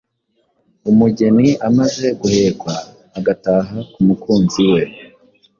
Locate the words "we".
4.71-4.81